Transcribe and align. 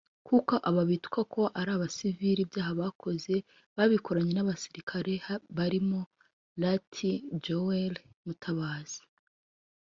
kuko 0.27 0.53
aba 0.69 0.83
bitwa 0.89 1.19
ko 1.33 1.41
ari 1.59 1.71
abasivile 1.77 2.41
ibyaha 2.43 2.71
bakoze 2.81 3.33
babikoranye 3.75 4.33
n’abasirikare 4.35 5.13
barimo 5.57 5.99
Lt 6.61 6.93
Joel 7.43 7.95
Mutabazi 8.25 8.99